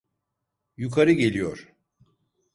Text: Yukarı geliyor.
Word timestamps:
Yukarı 0.77 1.11
geliyor. 1.11 1.71